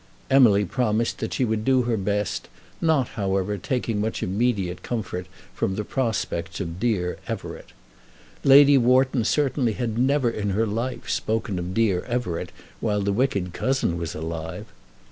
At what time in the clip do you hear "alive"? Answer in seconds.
14.15-14.65